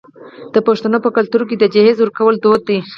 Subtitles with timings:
[0.53, 2.79] د پښتنو په کلتور کې د جهیز ورکول دود دی.